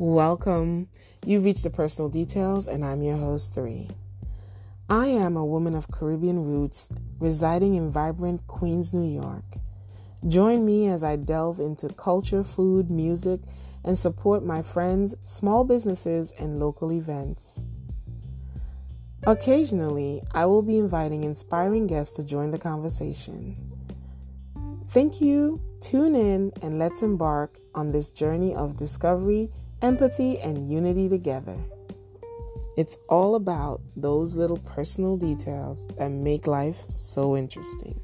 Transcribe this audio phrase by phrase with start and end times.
[0.00, 0.88] Welcome.
[1.26, 3.90] You've reached the personal details, and I'm your host, Three.
[4.88, 6.88] I am a woman of Caribbean roots
[7.18, 9.44] residing in vibrant Queens, New York.
[10.26, 13.42] Join me as I delve into culture, food, music,
[13.84, 17.66] and support my friends, small businesses, and local events.
[19.26, 23.54] Occasionally, I will be inviting inspiring guests to join the conversation.
[24.88, 29.50] Thank you, tune in, and let's embark on this journey of discovery,
[29.82, 31.56] empathy, and unity together.
[32.76, 38.00] It's all about those little personal details that make life so interesting.